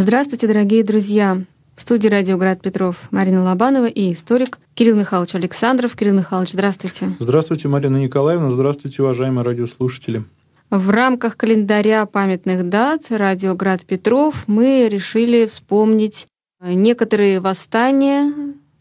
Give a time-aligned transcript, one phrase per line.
[0.00, 1.42] Здравствуйте, дорогие друзья!
[1.74, 5.96] В студии «Радио Град Петров» Марина Лобанова и историк Кирилл Михайлович Александров.
[5.96, 7.16] Кирилл Михайлович, здравствуйте.
[7.18, 8.52] Здравствуйте, Марина Николаевна.
[8.52, 10.22] Здравствуйте, уважаемые радиослушатели.
[10.70, 16.28] В рамках календаря памятных дат «Радио Град Петров» мы решили вспомнить
[16.62, 18.32] некоторые восстания,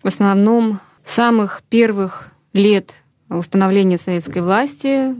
[0.03, 5.15] в основном самых первых лет установления советской власти.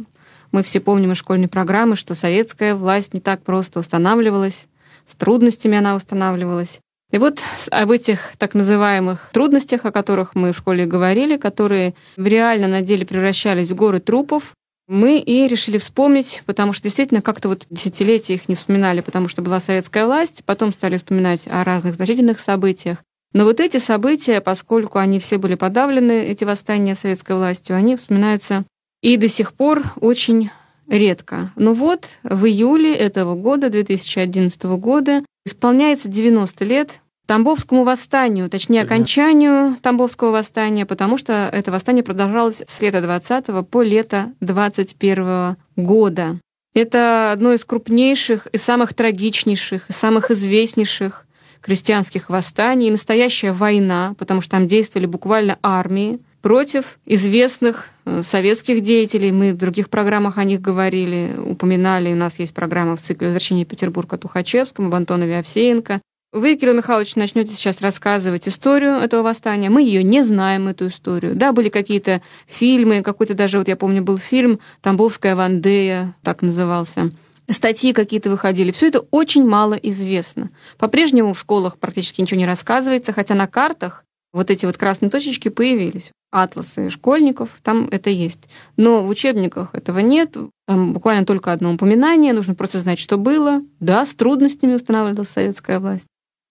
[0.52, 4.68] Мы все помним из школьной программы, что советская власть не так просто устанавливалась,
[5.08, 6.80] с трудностями она устанавливалась.
[7.12, 7.40] И вот
[7.72, 13.06] об этих так называемых трудностях, о которых мы в школе говорили, которые реально на деле
[13.06, 14.54] превращались в горы трупов,
[14.88, 19.42] мы и решили вспомнить, потому что действительно как-то вот десятилетия их не вспоминали, потому что
[19.42, 23.00] была советская власть, потом стали вспоминать о разных значительных событиях.
[23.34, 28.64] Но вот эти события, поскольку они все были подавлены, эти восстания советской властью, они вспоминаются
[29.02, 30.50] и до сих пор очень
[30.90, 31.52] редко.
[31.56, 39.76] Но вот в июле этого года, 2011 года, исполняется 90 лет Тамбовскому восстанию, точнее, окончанию
[39.82, 46.40] Тамбовского восстания, потому что это восстание продолжалось с лета 20 по лето 21 года.
[46.74, 51.26] Это одно из крупнейших и самых трагичнейших, и самых известнейших
[51.60, 59.32] крестьянских восстаний, настоящая война, потому что там действовали буквально армии против известных э, советских деятелей.
[59.32, 62.14] Мы в других программах о них говорили, упоминали.
[62.14, 66.02] У нас есть программа в цикле «Возвращение Петербурга» Тухачевском, об Антонове Овсеенко.
[66.34, 69.70] Вы, Кирилл Михайлович, начнете сейчас рассказывать историю этого восстания.
[69.70, 71.36] Мы ее не знаем, эту историю.
[71.36, 77.10] Да, были какие-то фильмы, какой-то даже, вот я помню, был фильм «Тамбовская Вандея», так назывался
[77.50, 78.72] статьи какие-то выходили.
[78.72, 80.50] Все это очень мало известно.
[80.78, 85.50] По-прежнему в школах практически ничего не рассказывается, хотя на картах вот эти вот красные точечки
[85.50, 86.12] появились.
[86.32, 88.50] Атласы школьников, там это есть.
[88.76, 90.36] Но в учебниках этого нет.
[90.68, 92.34] Там буквально только одно упоминание.
[92.34, 93.62] Нужно просто знать, что было.
[93.80, 96.08] Да, с трудностями устанавливалась советская власть.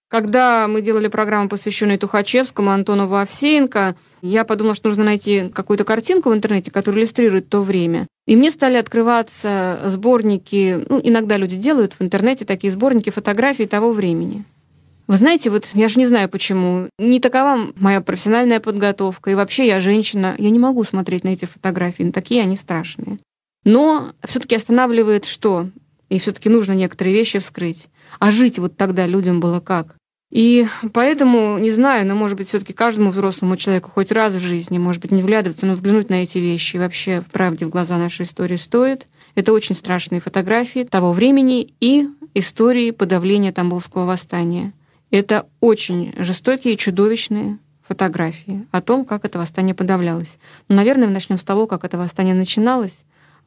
[0.08, 6.30] Когда мы делали программу, посвященную Тухачевскому, Антону Овсеенко, я подумала, что нужно найти какую-то картинку
[6.30, 8.06] в интернете, которая иллюстрирует то время.
[8.26, 13.92] И мне стали открываться сборники, ну, иногда люди делают в интернете такие сборники фотографий того
[13.92, 14.44] времени.
[15.06, 16.88] Вы знаете, вот я же не знаю почему.
[16.98, 19.30] Не такова моя профессиональная подготовка.
[19.30, 20.34] И вообще я женщина.
[20.38, 22.10] Я не могу смотреть на эти фотографии.
[22.10, 23.18] Такие они страшные.
[23.64, 25.68] Но все-таки останавливает что?
[26.08, 27.88] И все-таки нужно некоторые вещи вскрыть.
[28.18, 29.96] А жить вот тогда людям было как?
[30.30, 34.78] И поэтому, не знаю, но, может быть, все-таки каждому взрослому человеку хоть раз в жизни,
[34.78, 38.24] может быть, не вглядываться, но взглянуть на эти вещи вообще, в правде, в глаза нашей
[38.24, 39.06] истории стоит.
[39.36, 44.72] Это очень страшные фотографии того времени и истории подавления Тамбовского восстания.
[45.16, 50.36] Это очень жестокие и чудовищные фотографии о том, как это восстание подавлялось.
[50.68, 53.02] Но, наверное, мы начнем с того, как это восстание начиналось.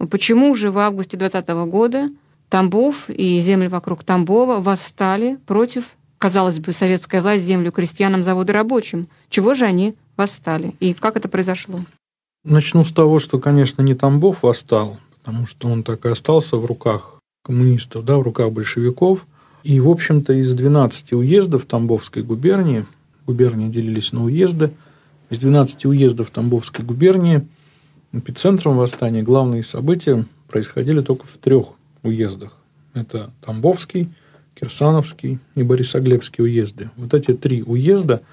[0.10, 2.10] Почему же в августе 2020 года
[2.50, 5.84] Тамбов и земли вокруг Тамбова восстали против,
[6.18, 9.08] казалось бы, советская власть землю крестьянам, заводы рабочим.
[9.30, 10.74] Чего же они восстали?
[10.80, 11.82] И как это произошло?
[12.44, 16.66] Начну с того, что, конечно, не Тамбов восстал, потому что он так и остался в
[16.66, 19.28] руках коммунистов, да, в руках большевиков.
[19.70, 22.88] И, в общем-то, из 12 уездов Тамбовской губернии,
[23.28, 24.72] губернии делились на уезды,
[25.30, 27.48] из 12 уездов Тамбовской губернии
[28.12, 32.54] эпицентром восстания главные события происходили только в трех уездах.
[32.96, 34.10] Это Тамбовский,
[34.60, 36.90] Кирсановский и Борисоглебский уезды.
[36.96, 38.24] Вот эти три уезда,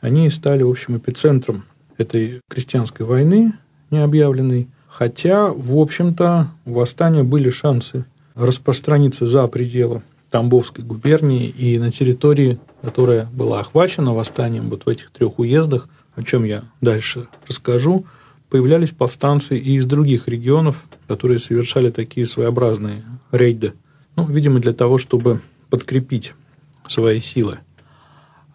[0.00, 1.64] они стали, в общем, эпицентром
[1.98, 3.54] этой крестьянской войны
[3.90, 8.04] необъявленной, хотя, в общем-то, у восстания были шансы
[8.36, 10.02] распространиться за пределы
[10.36, 16.22] Тамбовской губернии и на территории, которая была охвачена восстанием вот в этих трех уездах, о
[16.22, 18.04] чем я дальше расскажу,
[18.50, 20.76] появлялись повстанцы и из других регионов,
[21.08, 23.02] которые совершали такие своеобразные
[23.32, 23.72] рейды.
[24.14, 26.34] Ну, видимо, для того, чтобы подкрепить
[26.86, 27.60] свои силы.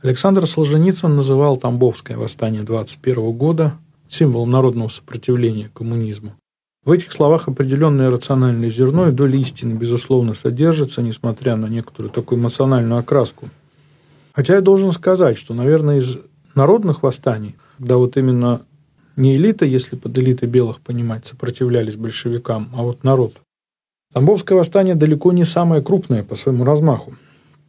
[0.03, 3.73] Александр Солженицын называл Тамбовское восстание 21 года
[4.07, 6.35] символом народного сопротивления коммунизму.
[6.83, 12.39] В этих словах определенное рациональное зерно и доля истины, безусловно, содержится, несмотря на некоторую такую
[12.39, 13.49] эмоциональную окраску.
[14.33, 16.17] Хотя я должен сказать, что, наверное, из
[16.55, 18.61] народных восстаний, когда вот именно
[19.15, 23.35] не элита, если под элитой белых понимать, сопротивлялись большевикам, а вот народ.
[24.11, 27.13] Тамбовское восстание далеко не самое крупное по своему размаху.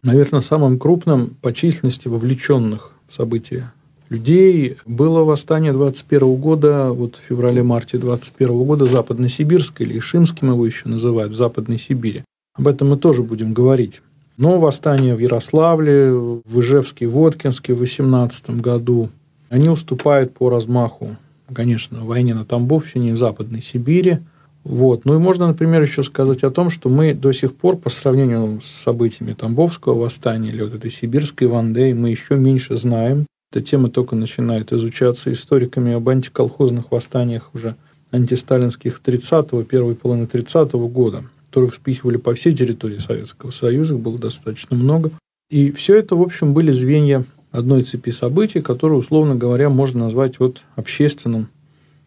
[0.02, 3.72] Наверное, самым крупным по численности вовлеченных в события
[4.12, 10.88] людей было восстание 21 года, вот в феврале-марте 21 года, Западно-Сибирское, или Ишимским его еще
[10.88, 12.22] называют, в Западной Сибири.
[12.54, 14.02] Об этом мы тоже будем говорить.
[14.36, 19.08] Но восстание в Ярославле, в Ижевске, Воткинске в 18 году,
[19.48, 21.16] они уступают по размаху,
[21.52, 24.18] конечно, войне на Тамбовщине, в Западной Сибири.
[24.64, 25.04] Вот.
[25.04, 28.60] Ну и можно, например, еще сказать о том, что мы до сих пор, по сравнению
[28.62, 33.26] с событиями Тамбовского восстания или вот этой сибирской Вандеи, мы еще меньше знаем.
[33.52, 37.76] Эта тема только начинает изучаться историками об антиколхозных восстаниях уже
[38.10, 44.18] антисталинских 30-го, первой половины 30-го года, которые вспихивали по всей территории Советского Союза, их было
[44.18, 45.10] достаточно много.
[45.50, 50.40] И все это, в общем, были звенья одной цепи событий, которые, условно говоря, можно назвать
[50.40, 51.48] вот общественным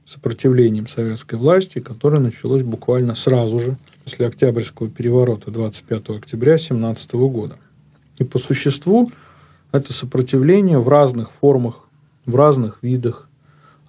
[0.04, 7.58] сопротивлением советской власти, которое началось буквально сразу же после Октябрьского переворота 25 октября 1917 года.
[8.18, 9.12] И по существу
[9.78, 11.88] это сопротивление в разных формах,
[12.26, 13.30] в разных видах,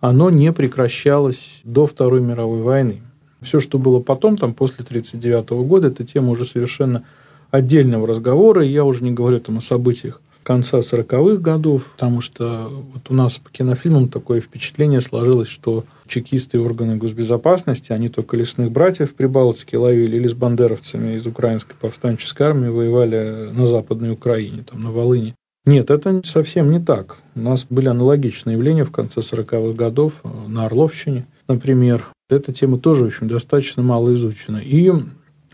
[0.01, 3.03] оно не прекращалось до Второй мировой войны.
[3.41, 7.05] Все, что было потом, там, после 1939 года, это тема уже совершенно
[7.51, 13.11] отдельного разговора, я уже не говорю там о событиях конца 40-х годов, потому что вот
[13.11, 18.71] у нас по кинофильмам такое впечатление сложилось, что чекисты и органы госбезопасности, они только лесных
[18.71, 24.65] братьев при Балтике ловили или с бандеровцами из украинской повстанческой армии воевали на Западной Украине,
[24.71, 25.35] там, на Волыне.
[25.67, 27.17] Нет, это совсем не так.
[27.35, 32.07] У нас были аналогичные явления в конце 40-х годов э, на Орловщине, например.
[32.31, 34.59] Эта тема тоже, общем, достаточно мало изучена.
[34.59, 34.93] И,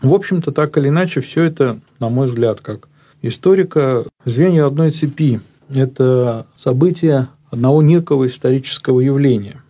[0.01, 2.89] в общем-то, так или иначе, все это, на мой взгляд, как
[3.23, 5.39] историка, звенья одной цепи.
[5.73, 9.63] Это события одного некого исторического явления.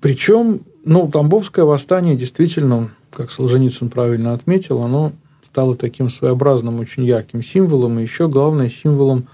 [0.00, 5.12] Причем, ну, Тамбовское восстание действительно, как Солженицын правильно отметил, оно
[5.44, 9.26] стало таким своеобразным, очень ярким символом, и еще главное символом,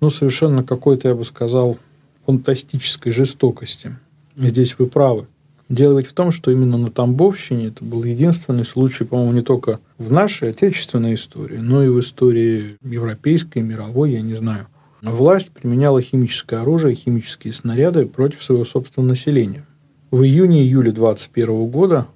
[0.00, 1.78] ну, совершенно какой-то, я бы сказал,
[2.26, 3.96] фантастической жестокости.
[4.36, 5.26] Здесь вы правы.
[5.68, 9.80] Дело ведь в том, что именно на Тамбовщине это был единственный случай, по-моему, не только
[9.98, 14.66] в нашей отечественной истории, но и в истории европейской, мировой, я не знаю.
[15.02, 19.66] Власть применяла химическое оружие, химические снаряды против своего собственного населения.
[20.10, 22.06] В июне-июле 21 года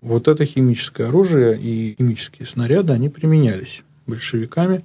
[0.00, 4.84] вот это химическое оружие и химические снаряды, они применялись большевиками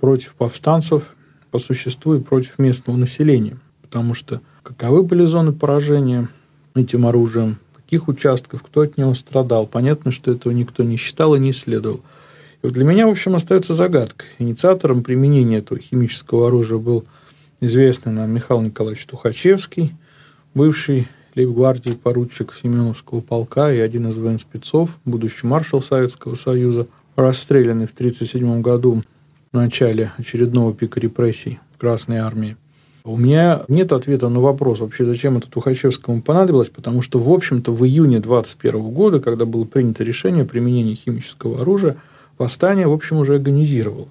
[0.00, 1.14] против повстанцев,
[1.50, 3.58] по существу и против местного населения.
[3.82, 6.28] Потому что каковы были зоны поражения–
[6.74, 9.66] этим оружием, каких участков, кто от него страдал.
[9.66, 12.00] Понятно, что этого никто не считал и не исследовал.
[12.62, 14.28] И вот для меня, в общем, остается загадкой.
[14.38, 17.04] Инициатором применения этого химического оружия был
[17.60, 19.94] известный нам Михаил Николаевич Тухачевский,
[20.54, 26.86] бывший лейб-гвардии поручик Семеновского полка и один из военспецов, будущий маршал Советского Союза,
[27.16, 29.02] расстрелянный в 1937 году
[29.52, 32.56] в начале очередного пика репрессий Красной Армии.
[33.02, 37.72] У меня нет ответа на вопрос, вообще зачем это Тухачевскому понадобилось, потому что, в общем-то,
[37.72, 41.96] в июне 21 года, когда было принято решение о применении химического оружия,
[42.38, 44.08] восстание, в общем, уже организировало.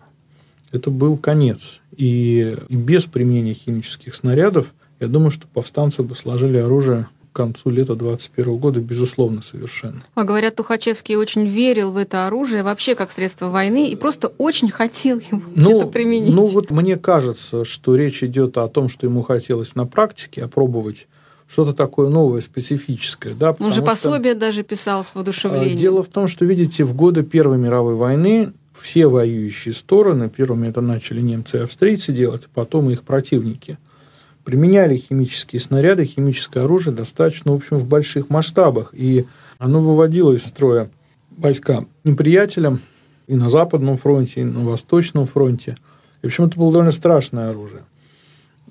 [0.71, 1.81] Это был конец.
[1.95, 7.07] И, и без применения химических снарядов, я думаю, что повстанцы бы сложили оружие
[7.39, 10.01] концу лета 21 года, безусловно, совершенно.
[10.13, 14.69] А говорят, Тухачевский очень верил в это оружие вообще как средство войны и просто очень
[14.69, 16.35] хотел его ну, это применить.
[16.35, 21.07] Ну вот мне кажется, что речь идет о том, что ему хотелось на практике опробовать
[21.47, 23.33] что-то такое новое, специфическое.
[23.33, 25.77] Да, Он же пособие что, даже писал с воодушевлением.
[25.77, 30.81] Дело в том, что, видите, в годы Первой мировой войны все воюющие стороны, первыми это
[30.81, 33.77] начали немцы и австрийцы делать, а потом их противники–
[34.49, 38.89] применяли химические снаряды, химическое оружие достаточно, в общем, в больших масштабах.
[38.93, 39.27] И
[39.59, 40.89] оно выводило из строя
[41.37, 42.81] войска неприятелям
[43.27, 45.77] и на Западном фронте, и на Восточном фронте.
[46.23, 47.83] И, в общем, это было довольно страшное оружие.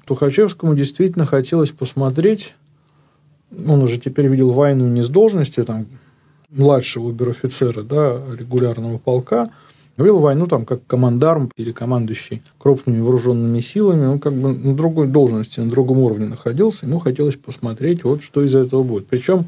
[0.04, 2.56] Тухачевскому действительно хотелось посмотреть,
[3.52, 5.86] он уже теперь видел войну не с должности там,
[6.50, 9.50] младшего обер-офицера, да, регулярного полка,
[9.98, 15.08] вел войну там как командарм или командующий крупными вооруженными силами, он как бы на другой
[15.08, 19.06] должности, на другом уровне находился, ему хотелось посмотреть, вот что из этого будет.
[19.08, 19.46] Причем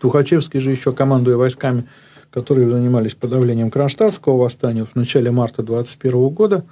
[0.00, 1.84] Тухачевский же еще командуя войсками,
[2.30, 6.64] которые занимались подавлением Кронштадтского восстания в начале марта 21 года,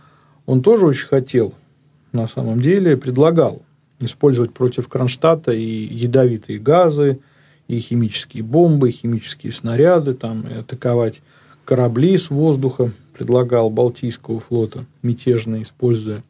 [0.47, 1.55] он тоже очень хотел,
[2.13, 3.63] на самом деле, предлагал
[4.01, 7.19] использовать против Кронштадта и ядовитые газы,
[7.67, 11.21] и химические бомбы, и химические снаряды, там, и атаковать
[11.67, 16.23] корабли с воздуха предлагал Балтийского флота, мятежно используя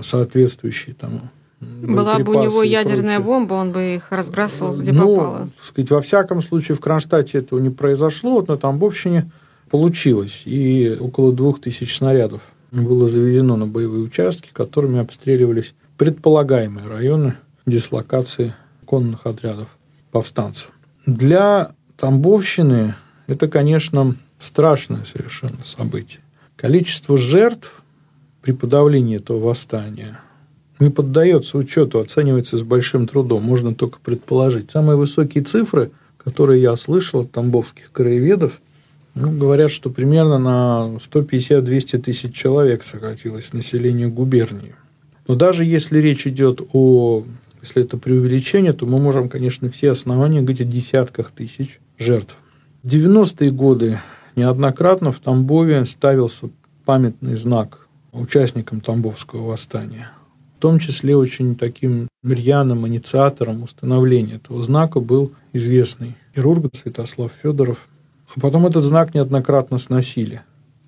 [0.00, 1.20] соответствующие там
[1.60, 5.50] была бы у него ядерная бомба, он бы их разбрасывал где ну, попало.
[5.62, 9.30] Сказать, во всяком случае, в Кронштадте этого не произошло, вот на Тамбовщине
[9.68, 10.42] получилось.
[10.46, 17.34] И около двух тысяч снарядов было заведено на боевые участки, которыми обстреливались предполагаемые районы
[17.66, 18.54] дислокации
[18.86, 19.68] конных отрядов
[20.12, 20.70] повстанцев.
[21.04, 22.94] Для Тамбовщины
[23.26, 26.22] это, конечно, страшное совершенно событие.
[26.60, 27.82] Количество жертв
[28.42, 30.20] при подавлении этого восстания
[30.78, 34.70] не поддается учету, оценивается с большим трудом, можно только предположить.
[34.70, 35.90] Самые высокие цифры
[36.22, 38.60] которые я слышал от тамбовских краеведов,
[39.14, 44.74] ну, говорят, что примерно на 150-200 тысяч человек сократилось население губернии.
[45.26, 47.24] Но даже если речь идет о,
[47.62, 52.36] если это преувеличение, то мы можем, конечно, все основания говорить о десятках тысяч жертв.
[52.82, 54.00] В 90-е годы
[54.40, 56.48] неоднократно в Тамбове ставился
[56.86, 60.10] памятный знак участникам Тамбовского восстания.
[60.56, 67.86] В том числе очень таким рьяным инициатором установления этого знака был известный хирург Святослав Федоров.
[68.34, 70.42] А потом этот знак неоднократно сносили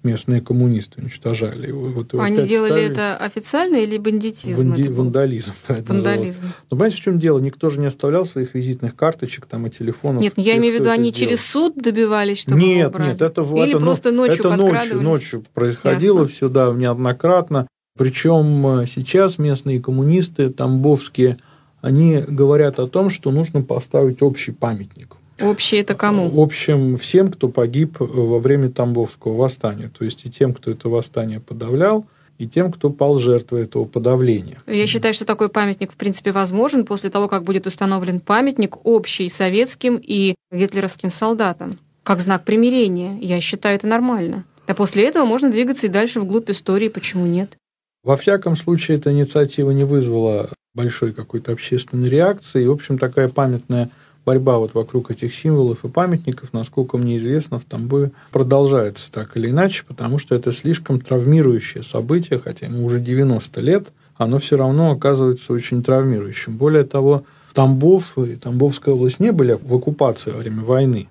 [0.04, 1.88] местные коммунисты уничтожали его.
[1.88, 2.90] Вот его Они делали ставили.
[2.92, 4.60] это официально или бандитизм?
[4.60, 5.52] Ванди- вандализм.
[5.68, 6.38] Да, вандализм.
[6.70, 7.38] Но понимаете, в чем дело?
[7.38, 10.20] Никто же не оставлял своих визитных карточек там и телефонов.
[10.22, 11.30] Нет, ну я имею в виду, они сделал.
[11.30, 13.10] через суд добивались, чтобы Нет, убрали.
[13.10, 16.34] нет, это Или это, просто ночью Это ночью, ночью происходило Ясно.
[16.34, 17.66] все, да, неоднократно.
[17.98, 21.36] Причем э, сейчас местные коммунисты тамбовские,
[21.80, 26.30] они говорят о том, что нужно поставить общий памятник Общий это кому?
[26.42, 29.90] Общим всем, кто погиб во время Тамбовского восстания.
[29.96, 32.06] То есть и тем, кто это восстание подавлял,
[32.38, 34.58] и тем, кто пал жертвой этого подавления.
[34.66, 39.28] Я считаю, что такой памятник, в принципе, возможен после того, как будет установлен памятник общий
[39.28, 41.70] советским и гитлеровским солдатам,
[42.02, 43.16] как знак примирения.
[43.20, 44.44] Я считаю это нормально.
[44.66, 47.56] А после этого можно двигаться и дальше вглубь истории, почему нет?
[48.02, 52.64] Во всяком случае, эта инициатива не вызвала большой какой-то общественной реакции.
[52.64, 53.90] И, в общем, такая памятная
[54.24, 59.50] борьба вот вокруг этих символов и памятников, насколько мне известно, в Тамбове продолжается так или
[59.50, 64.92] иначе, потому что это слишком травмирующее событие, хотя ему уже 90 лет, оно все равно
[64.92, 66.56] оказывается очень травмирующим.
[66.56, 71.08] Более того, Тамбов и Тамбовская область не были в оккупации во время войны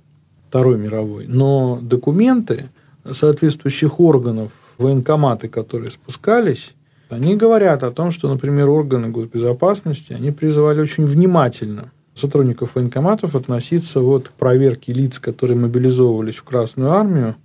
[0.50, 2.70] Второй мировой, но документы
[3.10, 6.74] соответствующих органов, военкоматы, которые спускались,
[7.10, 14.00] они говорят о том, что, например, органы госбезопасности, они призывали очень внимательно сотрудников военкоматов относиться
[14.02, 17.36] вот к проверке лиц, которые мобилизовывались в Красную Армию,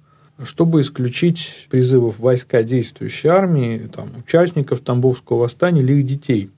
[0.45, 6.51] чтобы исключить призывов войска действующей армии, там, участников Тамбовского восстания или их детей.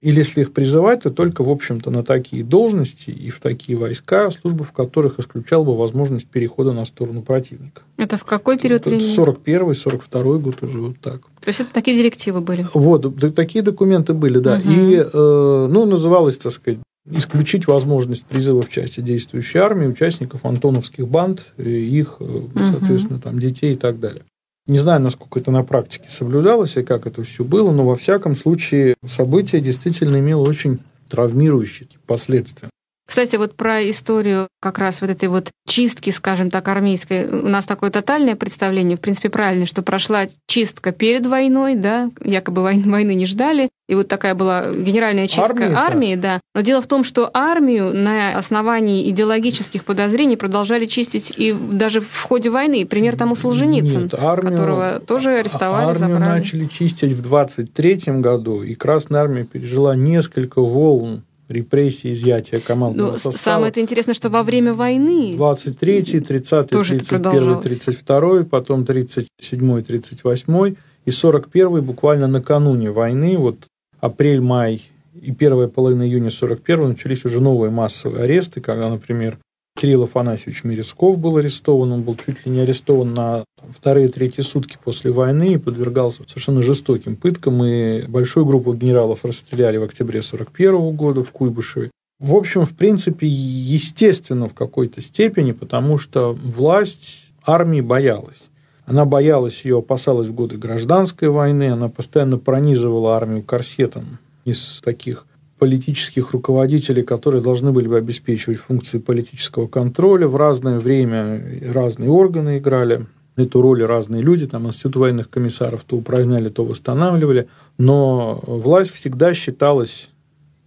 [0.00, 4.32] Или если их призывать, то только, в общем-то, на такие должности и в такие войска,
[4.32, 7.82] службы в которых исключал бы возможность перехода на сторону противника.
[7.98, 9.16] Это в какой период времени?
[9.16, 11.20] 41-й, 42 год уже вот так.
[11.20, 12.66] То есть это такие директивы были?
[12.74, 13.06] Вот,
[13.36, 14.56] такие документы были, да.
[14.56, 14.72] Угу.
[14.72, 16.80] И, э, ну, называлось, так сказать,
[17.10, 23.72] исключить возможность призыва в части действующей армии участников антоновских банд, их, э, соответственно, там, детей
[23.72, 24.22] и так далее.
[24.66, 28.36] Не знаю, насколько это на практике соблюдалось и как это все было, но во всяком
[28.36, 30.78] случае событие действительно имело очень
[31.08, 32.70] травмирующие последствия.
[33.12, 37.26] Кстати, вот про историю как раз вот этой вот чистки, скажем так, армейской.
[37.26, 42.62] У нас такое тотальное представление, в принципе, правильно, что прошла чистка перед войной, да, якобы
[42.62, 46.40] войны не ждали, и вот такая была генеральная чистка армии, армии, да.
[46.54, 52.22] Но дело в том, что армию на основании идеологических подозрений продолжали чистить и даже в
[52.22, 52.86] ходе войны.
[52.86, 56.38] Пример тому Солженицын, Нет, армию, которого тоже арестовали, армию забрали.
[56.38, 63.18] начали чистить в 23 году, и Красная армия пережила несколько волн репрессии, изъятия командного ну,
[63.18, 63.36] состава.
[63.36, 65.36] Самое это интересно, что во время войны...
[65.36, 73.66] 23-й, 30-й, 31-й, 32-й, потом 37-й, 38-й и 41-й буквально накануне войны, вот
[74.00, 74.82] апрель-май
[75.14, 79.38] и первая половина июня 41-го начались уже новые массовые аресты, когда, например,
[79.76, 83.44] Кирилл Афанасьевич Мерецков был арестован, он был чуть ли не арестован на
[83.76, 89.82] вторые-третьи сутки после войны и подвергался совершенно жестоким пыткам, и большую группу генералов расстреляли в
[89.82, 91.90] октябре 1941 года в Куйбышеве.
[92.20, 98.44] В общем, в принципе, естественно в какой-то степени, потому что власть армии боялась.
[98.84, 105.26] Она боялась ее, опасалась в годы гражданской войны, она постоянно пронизывала армию корсетом из таких
[105.62, 110.26] политических руководителей, которые должны были бы обеспечивать функции политического контроля.
[110.26, 111.40] В разное время
[111.72, 117.46] разные органы играли эту роль, разные люди, там институт военных комиссаров то упраздняли, то восстанавливали,
[117.78, 120.10] но власть всегда считалась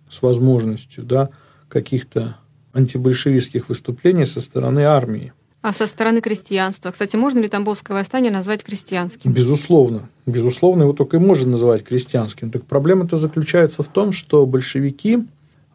[0.10, 1.28] с возможностью да,
[1.68, 2.38] каких-то
[2.72, 5.34] антибольшевистских выступлений со стороны армии.
[5.66, 6.92] А со стороны крестьянства?
[6.92, 9.34] Кстати, можно ли Тамбовское восстание назвать крестьянским?
[9.34, 10.08] Безусловно.
[10.28, 12.52] Безусловно, его только и можно называть крестьянским.
[12.52, 15.26] Так проблема-то заключается в том, что большевики,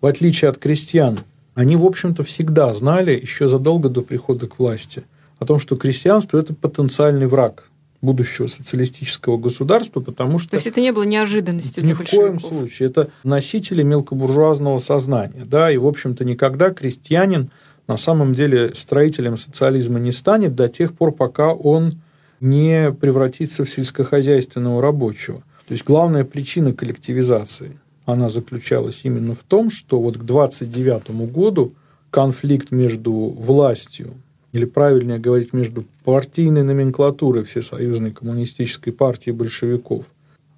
[0.00, 1.18] в отличие от крестьян,
[1.56, 5.02] они, в общем-то, всегда знали, еще задолго до прихода к власти,
[5.40, 7.68] о том, что крестьянство– это потенциальный враг
[8.00, 10.50] будущего социалистического государства, потому что...
[10.50, 12.88] То есть это не было неожиданностью для Ни в коем случае.
[12.88, 15.44] Это носители мелкобуржуазного сознания.
[15.44, 17.50] Да, и, в общем-то, никогда крестьянин
[17.90, 22.00] на самом деле строителем социализма не станет до тех пор, пока он
[22.38, 25.42] не превратится в сельскохозяйственного рабочего.
[25.66, 31.73] То есть главная причина коллективизации, она заключалась именно в том, что вот к 29 году
[32.11, 34.14] конфликт между властью,
[34.52, 40.04] или правильнее говорить, между партийной номенклатурой Всесоюзной коммунистической партии большевиков,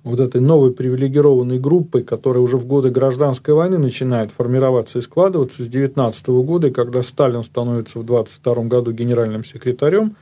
[0.04, 5.62] вот этой новой привилегированной группой, которая уже в годы гражданской войны начинает формироваться и складываться
[5.62, 10.16] с 19 года, когда Сталин становится в 22 году генеральным секретарем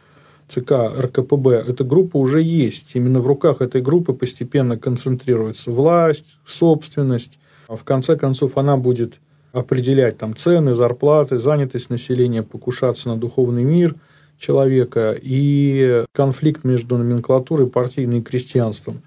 [0.48, 2.90] ЦК РКПБ, эта группа уже есть.
[2.94, 7.38] Именно в руках этой группы постепенно концентрируется власть, собственность.
[7.68, 9.14] А в конце концов она будет
[9.52, 13.94] определять там цены, зарплаты, занятость населения, покушаться на духовный мир
[14.38, 19.02] человека и конфликт между номенклатурой партийной и крестьянством.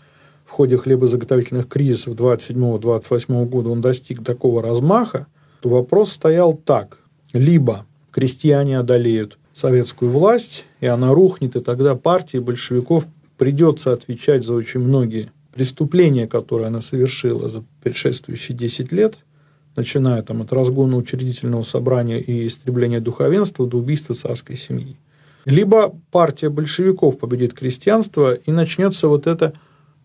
[0.53, 5.25] В ходе хлебозаготовительных кризисов 27-28 года он достиг такого размаха,
[5.61, 6.99] то вопрос стоял так.
[7.33, 14.53] Либо крестьяне одолеют советскую власть, и она рухнет, и тогда партии большевиков придется отвечать за
[14.53, 19.15] очень многие преступления, которые она совершила за предшествующие 10 лет–
[19.75, 24.97] начиная там, от разгона учредительного собрания и истребления духовенства до убийства царской семьи.
[25.45, 29.53] Либо партия большевиков победит крестьянство, и начнется вот это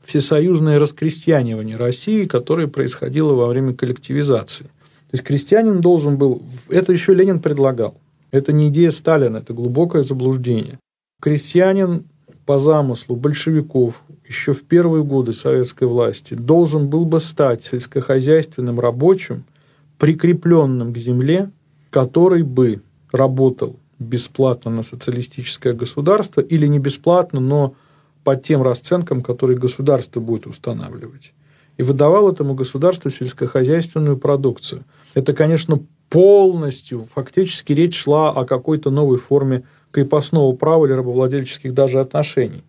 [0.09, 4.65] всесоюзное раскрестьянивание России, которое происходило во время коллективизации.
[4.65, 6.43] То есть крестьянин должен был...
[6.69, 7.95] Это еще Ленин предлагал.
[8.31, 10.79] Это не идея Сталина, это глубокое заблуждение.
[11.23, 12.05] Крестьянин
[12.45, 19.45] по замыслу большевиков еще в первые годы советской власти должен был бы стать сельскохозяйственным рабочим–
[19.99, 21.51] прикрепленным к земле,
[21.91, 22.81] который бы
[23.13, 27.75] работал бесплатно на социалистическое государство или не бесплатно, но
[28.29, 31.33] по тем расценкам, которые государство будет устанавливать.
[31.79, 34.85] И выдавал этому государству сельскохозяйственную продукцию.
[35.15, 35.81] Это, конечно,
[36.11, 42.65] полностью, фактически речь шла о какой-то новой форме крепостного права или рабовладельческих даже отношений.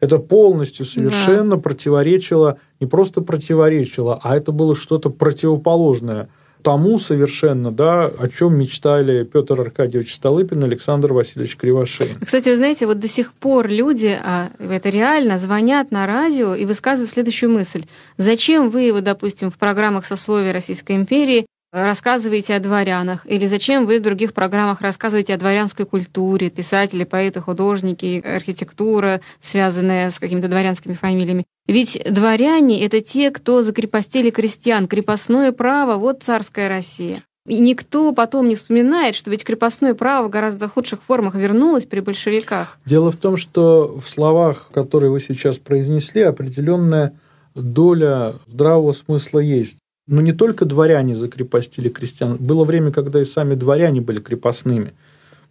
[0.00, 1.62] Это полностью совершенно да.
[1.62, 6.30] противоречило, не просто противоречило, а это было что-то противоположное–
[6.62, 12.18] тому совершенно, да, о чем мечтали Петр Аркадьевич Столыпин и Александр Васильевич Кривошеин.
[12.24, 16.64] Кстати, вы знаете, вот до сих пор люди, а это реально, звонят на радио и
[16.64, 17.84] высказывают следующую мысль.
[18.16, 23.26] Зачем вы, вот, допустим, в программах сословия Российской империи рассказываете о дворянах?
[23.26, 30.10] Или зачем вы в других программах рассказываете о дворянской культуре, писатели, поэты, художники, архитектура, связанная
[30.10, 31.44] с какими-то дворянскими фамилиями?
[31.66, 37.22] Ведь дворяне— это те, кто закрепостили крестьян, крепостное право— вот царская Россия.
[37.46, 41.98] И никто потом не вспоминает, что ведь крепостное право в гораздо худших формах вернулось при
[41.98, 42.78] большевиках.
[42.84, 47.14] Дело в том, что в словах, которые вы сейчас произнесли, определенная
[47.54, 49.76] доля здравого смысла есть.
[50.08, 52.36] Но не только дворяне закрепостили крестьян.
[52.36, 54.94] Было время, когда и сами дворяне были крепостными.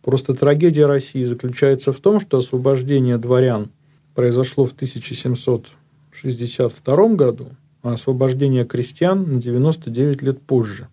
[0.01, 3.69] Просто трагедия России заключается в том, что освобождение дворян
[4.13, 10.89] произошло в 1762 году, а освобождение крестьян на 99 лет позже.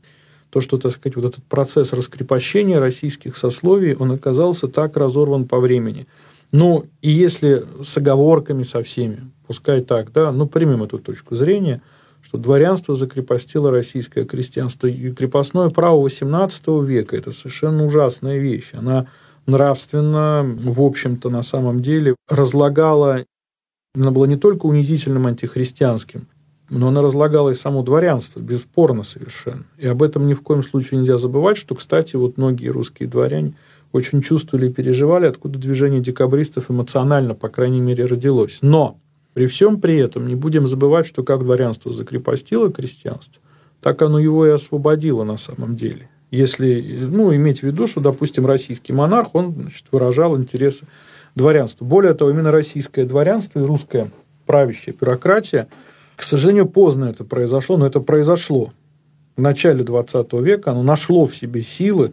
[0.51, 5.59] То, что, так сказать, вот этот процесс раскрепощения российских сословий, он оказался так разорван по
[5.59, 6.07] времени.
[6.53, 11.83] Ну, и если с оговорками со всеми, пускай так, да, ну, примем эту точку зрения–
[12.29, 14.87] что дворянство закрепостило российское крестьянство.
[14.87, 18.71] И крепостное право XVIII века– это совершенно ужасная вещь.
[18.75, 19.07] Она
[19.47, 23.25] нравственно, в общем-то, на самом деле разлагала,
[23.95, 26.27] она была не только унизительным антихристианским,
[26.69, 29.65] но она разлагала и само дворянство, бесспорно совершенно.
[29.79, 33.55] И об этом ни в коем случае нельзя забывать, что, кстати, вот многие русские дворяне
[33.93, 38.59] очень чувствовали и переживали, откуда движение декабристов эмоционально, по крайней мере, родилось.
[38.61, 38.99] Но
[39.39, 43.41] при всем при этом не будем забывать, что как дворянство закрепостило крестьянство,
[43.81, 46.09] так оно его и освободило на самом деле.
[46.33, 50.87] Если ну, иметь в виду, что, допустим, российский монарх, он значит, выражал интересы
[51.37, 51.85] дворянства.
[51.85, 54.11] Более того, именно российское дворянство и русская
[54.45, 55.69] правящая бюрократия,
[56.17, 58.73] к сожалению, поздно это произошло, но это произошло.
[59.37, 62.13] В начале 20 века оно нашло в себе силы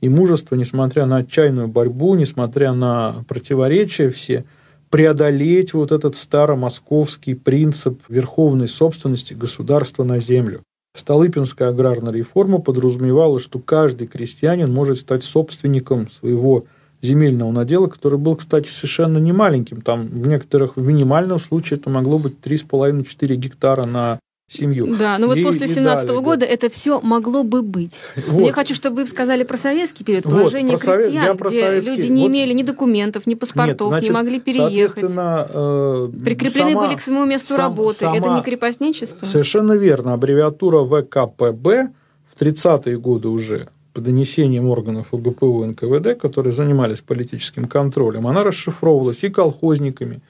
[0.00, 4.44] и мужество, несмотря на отчаянную борьбу, несмотря на противоречия все–
[4.90, 10.62] преодолеть вот этот старомосковский принцип верховной собственности государства на землю.
[10.94, 16.64] Столыпинская аграрная реформа подразумевала, что каждый крестьянин может стать собственником своего
[17.00, 19.80] земельного надела, который был, кстати, совершенно не маленьким.
[19.80, 24.18] Там в некоторых, в минимальном случае это могло быть 3,5-4 гектара на
[24.50, 24.96] семью.
[24.96, 26.46] Да, но ну вот и, после 17 -го года да.
[26.46, 28.00] это все могло бы быть.
[28.30, 28.46] Вот.
[28.46, 31.90] Я хочу, чтобы вы сказали про советский период, положение вот, крестьян, совет, где советский.
[31.90, 32.30] люди не вот.
[32.30, 35.04] имели ни документов, ни паспортов, Нет, значит, не могли переехать.
[35.04, 38.00] Э, Прикреплены сама, были к своему месту сам, работы.
[38.00, 39.26] Сама, это не крепостничество?
[39.26, 40.14] Совершенно верно.
[40.14, 41.90] Аббревиатура ВКПБ
[42.32, 48.44] в 30-е годы уже по донесениям органов ОГПУ и НКВД, которые занимались политическим контролем, она
[48.44, 50.20] расшифровывалась и колхозниками,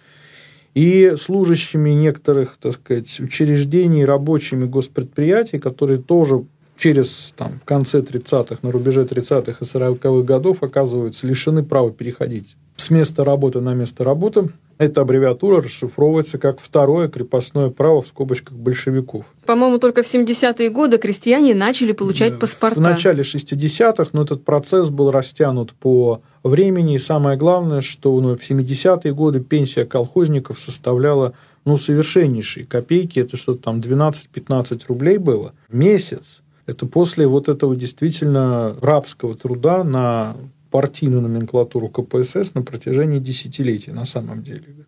[0.75, 6.45] и служащими некоторых, так сказать, учреждений, рабочими госпредприятий, которые тоже
[6.77, 12.57] через там, в конце 30-х, на рубеже 30-х и 40-х годов оказываются лишены права переходить
[12.81, 14.49] с места работы на место работы.
[14.79, 19.27] Эта аббревиатура расшифровывается как второе крепостное право в скобочках большевиков.
[19.45, 22.81] По-моему, только в 70-е годы крестьяне начали получать паспорта.
[22.81, 26.95] В начале 60-х, но этот процесс был растянут по времени.
[26.95, 31.35] И самое главное, что ну, в 70-е годы пенсия колхозников составляла
[31.67, 33.19] ну, совершеннейшие копейки.
[33.19, 36.41] Это что-то там 12-15 рублей было в месяц.
[36.65, 40.37] Это после вот этого действительно рабского труда на
[40.71, 44.87] партийную номенклатуру КПСС на протяжении десятилетий на самом деле.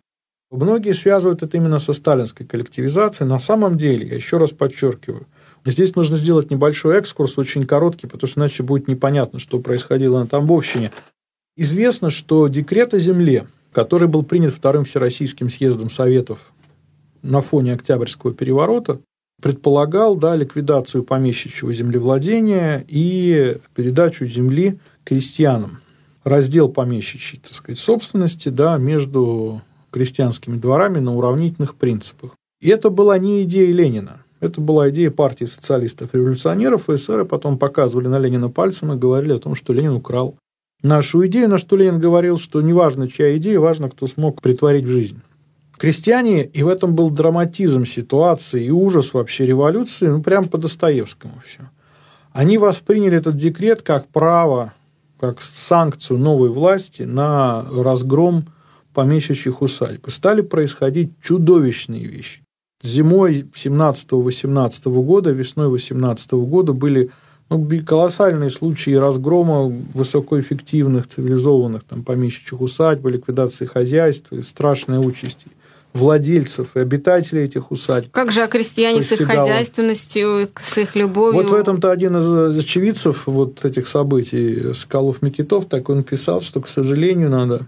[0.51, 3.29] Многие связывают это именно со сталинской коллективизацией.
[3.29, 5.27] На самом деле, я еще раз подчеркиваю,
[5.65, 10.27] здесь нужно сделать небольшой экскурс, очень короткий, потому что иначе будет непонятно, что происходило на
[10.27, 10.91] Тамбовщине.
[11.57, 16.53] Известно, что декрет о земле, который был принят Вторым Всероссийским съездом Советов
[17.23, 19.01] на фоне Октябрьского переворота,
[19.41, 25.81] предполагал да, ликвидацию помещичьего землевладения и передачу земли крестьянам.
[26.25, 29.61] Раздел помещичьей, так сказать, собственности да, между
[29.91, 32.33] крестьянскими дворами на уравнительных принципах.
[32.61, 34.23] И это была не идея Ленина.
[34.41, 39.55] Это была идея партии социалистов-революционеров, и потом показывали на Ленина пальцем и говорили о том,
[39.55, 40.37] что Ленин украл
[40.83, 44.89] нашу идею, на что Ленин говорил, что неважно, чья идея, важно, кто смог притворить в
[44.89, 45.21] жизнь.
[45.79, 51.35] Крестьяне, и в этом был драматизм ситуации и ужас вообще революции, ну, прям по Достоевскому
[51.47, 51.69] все.
[52.33, 54.73] Они восприняли этот декрет как право,
[55.23, 58.47] как санкцию новой власти на разгром
[58.93, 60.09] помещичьих усадьб.
[60.09, 62.41] И стали происходить чудовищные вещи.
[62.83, 67.13] Зимой 17-18 года, весной 18 года были
[67.51, 75.47] ну, колоссальные случаи разгрома высокоэффективных, цивилизованных там, помещичьих усадьб, ликвидации хозяйств, страшные участи
[75.93, 78.11] владельцев и обитателей этих усадьб.
[78.11, 81.43] Как же а крестьяне с их хозяйственностью, с их любовью?
[81.43, 86.61] Вот в этом-то один из очевидцев вот этих событий, Скалов Микитов, так он писал, что,
[86.61, 87.67] к сожалению, надо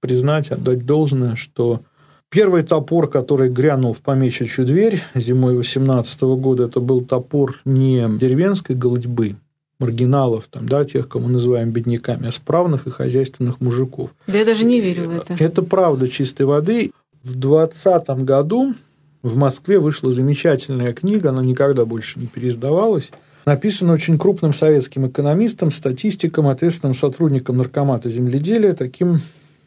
[0.00, 1.80] признать, отдать должное, что
[2.28, 8.76] первый топор, который грянул в помещичью дверь зимой 18 года, это был топор не деревенской
[8.76, 9.36] голодьбы,
[9.78, 14.10] маргиналов, там, да, тех, кого мы называем бедняками, а справных и хозяйственных мужиков.
[14.26, 15.36] Да я даже не верю в это.
[15.38, 16.92] Это правда чистой воды.
[17.24, 18.74] В 2020 году
[19.22, 23.10] в Москве вышла замечательная книга, она никогда больше не переиздавалась,
[23.46, 29.22] написана очень крупным советским экономистом, статистиком, ответственным сотрудником наркомата земледелия, таким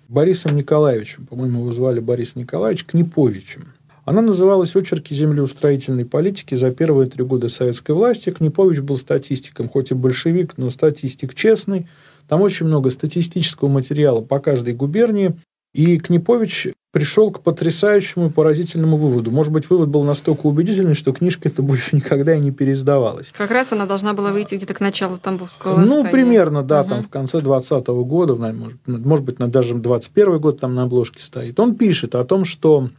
[0.08, 3.74] Борисом Николаевичем, по-моему, его звали Борис Николаевич, Книповичем.
[4.06, 8.30] Она называлась «Очерки землеустроительной политики за первые три года советской власти».
[8.30, 11.88] Книпович был статистиком, хоть и большевик, но статистик честный.
[12.28, 15.36] Там очень много статистического материала по каждой губернии.
[15.78, 19.30] И Книпович пришел к потрясающему и поразительному выводу.
[19.30, 23.32] Может быть, вывод был настолько убедительный, что книжка эта больше никогда и не переиздавалась.
[23.38, 26.04] Как раз она должна была выйти где-то к началу Тамбовского ну, восстания.
[26.04, 26.90] Ну, примерно, да, угу.
[26.90, 31.60] там в конце 20 года, может, может быть, даже 21 год там на обложке стоит.
[31.60, 32.90] Он пишет о том, что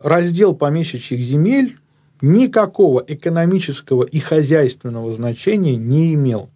[0.00, 1.78] раздел помещичьих земель
[2.20, 6.50] никакого экономического и хозяйственного значения не имел.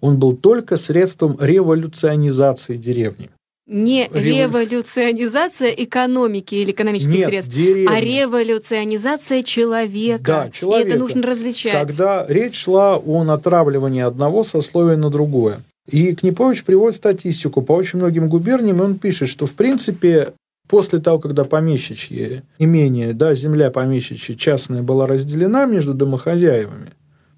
[0.00, 3.30] Он был только средством революционизации деревни
[3.70, 7.94] не революционизация экономики или экономических Нет, средств, деревни.
[7.94, 10.24] а революционизация человека.
[10.24, 10.88] Да, человека.
[10.88, 11.72] И это нужно различать.
[11.72, 15.60] Когда речь шла о натравливании одного сословия на другое.
[15.88, 20.32] И Книпович приводит статистику по очень многим губерниям, и он пишет, что, в принципе,
[20.68, 26.92] после того, когда помещичье имение, да, земля помещичья частная была разделена между домохозяевами,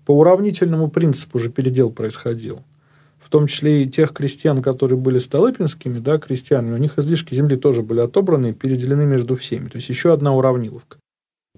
[0.06, 2.60] по уравнительному принципу уже передел происходил
[3.32, 7.82] том числе и тех крестьян, которые были столыпинскими, да, крестьянами, у них излишки земли тоже
[7.82, 9.68] были отобраны и переделены между всеми.
[9.68, 10.98] То есть еще одна уравниловка.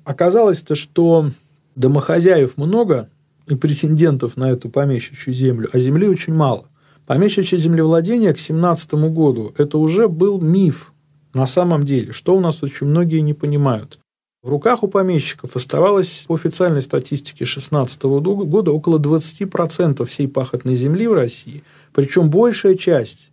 [0.04, 1.30] Оказалось-то, что
[1.74, 3.10] домохозяев много
[3.48, 6.68] и претендентов на эту помещичью землю, а земли очень мало.
[7.06, 10.92] Помещичье землевладение к 17 году– это уже был миф
[11.34, 13.98] на самом деле, что у нас очень многие не понимают.
[14.44, 21.06] В руках у помещиков оставалось по официальной статистике 2016 года около 20% всей пахотной земли
[21.06, 21.64] в России.
[21.94, 23.30] Причем большая часть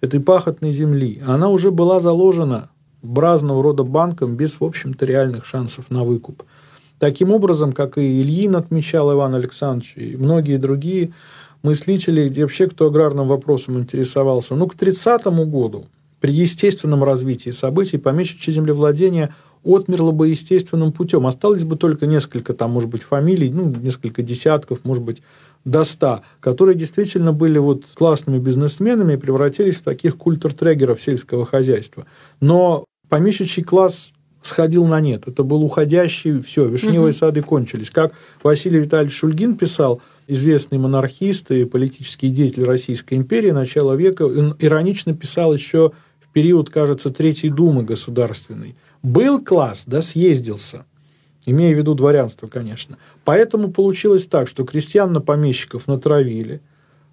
[0.00, 2.70] этой пахотной земли, она уже была заложена
[3.02, 6.44] разного рода банкам без, в общем-то, реальных шансов на выкуп.
[6.98, 11.12] Таким образом, как и Ильин отмечал Иван Александрович, и многие другие
[11.62, 15.84] мыслители, где вообще кто аграрным вопросом интересовался, ну, к 30 году
[16.20, 21.26] при естественном развитии событий помещичье землевладение отмерло бы естественным путем.
[21.26, 25.22] Осталось бы только несколько, там, может быть, фамилий, ну, несколько десятков, может быть,
[25.64, 32.06] до ста, которые действительно были вот классными бизнесменами и превратились в таких культуртрегеров сельского хозяйства.
[32.40, 35.26] Но помещичий класс сходил на нет.
[35.26, 37.12] Это был уходящий, все, вишневые угу.
[37.12, 37.90] сады кончились.
[37.90, 44.56] Как Василий Витальевич Шульгин писал, известный монархист и политический деятель Российской империи начала века, он
[44.58, 48.76] иронично писал еще в период, кажется, Третьей Думы государственной.
[49.04, 50.84] Был класс, да съездился.
[51.46, 52.98] Имея в виду дворянство, конечно.
[53.24, 56.60] Поэтому получилось так, что крестьян на помещиков натравили,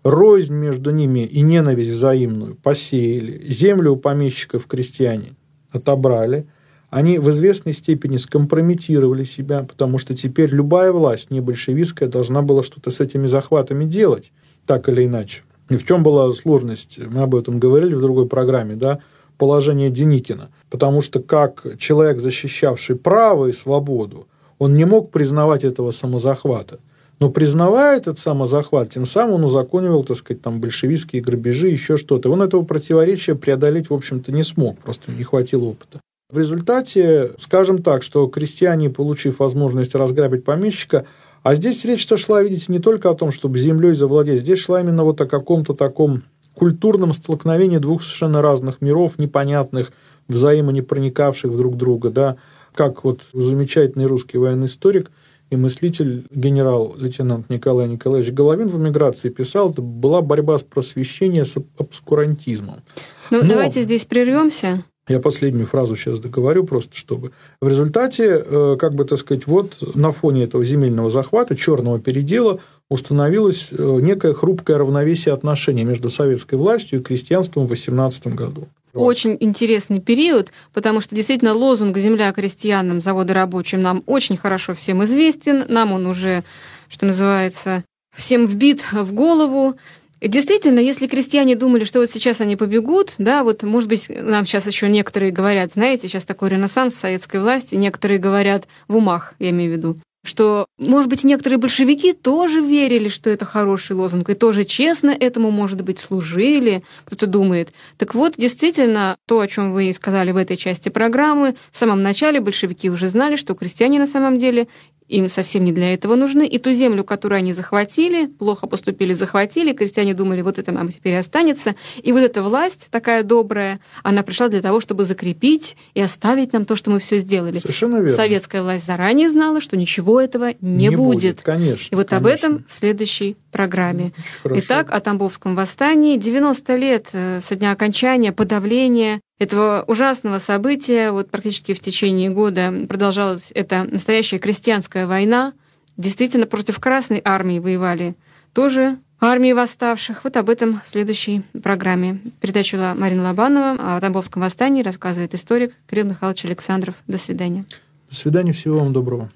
[0.01, 5.33] рознь между ними и ненависть взаимную посеяли, землю у помещиков крестьяне
[5.71, 6.47] отобрали–
[6.91, 12.63] они в известной степени скомпрометировали себя, потому что теперь любая власть, не большевистская, должна была
[12.63, 14.33] что-то с этими захватами делать,
[14.67, 15.43] так или иначе.
[15.69, 18.99] И в чем была сложность, мы об этом говорили в другой программе, да,
[19.41, 20.51] положение Деникина.
[20.69, 24.27] Потому что как человек, защищавший право и свободу,
[24.59, 26.77] он не мог признавать этого самозахвата.
[27.19, 32.31] Но признавая этот самозахват, тем самым он узаконивал, так сказать, там большевистские грабежи, еще что-то.
[32.31, 35.99] Он этого противоречия преодолеть, в общем-то, не смог, просто не хватило опыта.
[36.31, 41.05] В результате, скажем так, что крестьяне, получив возможность разграбить помещика,
[41.41, 45.03] а здесь речь шла, видите, не только о том, чтобы землей завладеть, здесь шла именно
[45.03, 46.21] вот о каком-то таком
[46.61, 49.91] культурном столкновении двух совершенно разных миров, непонятных,
[50.27, 52.35] взаимо не проникавших друг друга, да,
[52.75, 55.09] как вот замечательный русский военный историк
[55.49, 61.57] и мыслитель генерал-лейтенант Николай Николаевич Головин в эмиграции писал, это была борьба с просвещением, с
[61.79, 62.83] обскурантизмом.
[63.31, 63.47] Ну, Но...
[63.47, 64.83] давайте здесь прервемся.
[65.07, 67.31] Я последнюю фразу сейчас договорю, просто чтобы.
[67.59, 72.59] В результате, э, как бы так сказать, вот на фоне этого земельного захвата, черного передела,
[72.89, 78.67] установилось э, некое хрупкое равновесие отношений между советской властью и крестьянством в 18 году.
[78.93, 85.03] Очень интересный период, потому что действительно лозунг «Земля крестьянам, заводы рабочим» нам очень хорошо всем
[85.05, 86.43] известен, нам он уже,
[86.89, 87.85] что называется,
[88.15, 89.75] всем вбит в голову.
[90.21, 94.67] Действительно, если крестьяне думали, что вот сейчас они побегут, да, вот, может быть, нам сейчас
[94.67, 99.73] еще некоторые говорят, знаете, сейчас такой ренессанс советской власти, некоторые говорят в умах, я имею
[99.73, 104.63] в виду, что, может быть, некоторые большевики тоже верили, что это хороший лозунг, и тоже
[104.63, 107.73] честно этому, может быть, служили, кто-то думает.
[107.97, 112.39] Так вот, действительно, то, о чем вы сказали в этой части программы, в самом начале
[112.39, 114.67] большевики уже знали, что крестьяне на самом деле
[115.11, 116.47] им совсем не для этого нужны.
[116.47, 121.17] И ту землю, которую они захватили, плохо поступили, захватили, крестьяне думали, вот это нам теперь
[121.17, 121.75] останется.
[122.01, 126.65] И вот эта власть такая добрая, она пришла для того, чтобы закрепить и оставить нам
[126.65, 127.59] то, что мы все сделали.
[127.59, 128.09] Совершенно верно.
[128.09, 131.01] Советская власть заранее знала, что ничего этого не, не будет.
[131.01, 131.41] будет.
[131.41, 131.93] Конечно.
[131.93, 132.17] И вот конечно.
[132.17, 134.13] об этом в следующей программе.
[134.45, 136.17] Итак, о Тамбовском восстании.
[136.17, 141.11] 90 лет э, со дня окончания, подавления этого ужасного события.
[141.11, 145.53] Вот практически в течение года продолжалась эта настоящая крестьянская война.
[145.97, 148.15] Действительно, против Красной армии воевали
[148.53, 150.23] тоже армии восставших.
[150.23, 152.19] Вот об этом в следующей программе.
[152.39, 156.93] Передачу Марина Лобанова о Тамбовском восстании рассказывает историк Кирилл Михайлович Александров.
[157.07, 157.65] До свидания.
[158.11, 159.27] До свидания, всего вам доброго.